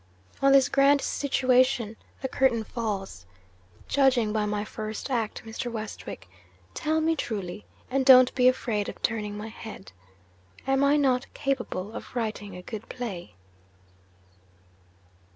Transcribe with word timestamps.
'On 0.41 0.51
this 0.51 0.67
grand 0.67 0.99
situation 0.99 1.95
the 2.23 2.27
curtain 2.27 2.63
falls. 2.63 3.27
Judging 3.87 4.33
by 4.33 4.47
my 4.47 4.65
first 4.65 5.11
act, 5.11 5.43
Mr. 5.45 5.71
Westwick, 5.71 6.27
tell 6.73 7.01
me 7.01 7.15
truly, 7.15 7.65
and 7.91 8.03
don't 8.03 8.33
be 8.33 8.47
afraid 8.47 8.89
of 8.89 8.99
turning 9.03 9.37
my 9.37 9.49
head: 9.49 9.91
Am 10.65 10.83
I 10.83 10.97
not 10.97 11.31
capable 11.35 11.91
of 11.91 12.15
writing 12.15 12.55
a 12.55 12.63
good 12.63 12.89
play?' 12.89 13.35